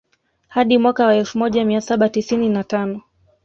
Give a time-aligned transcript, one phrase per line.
[0.47, 3.01] Hadi mwaka wa elfu moja mia saba tisini na tano